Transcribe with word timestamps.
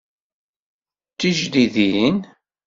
D 1.11 1.15
tijdidin? 1.19 2.17